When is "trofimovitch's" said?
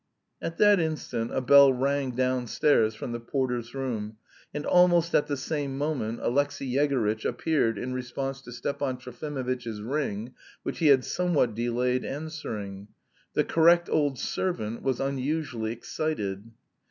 8.97-9.79